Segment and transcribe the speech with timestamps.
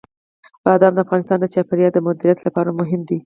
[0.65, 3.17] بادام د افغانستان د چاپیریال د مدیریت لپاره مهم دي.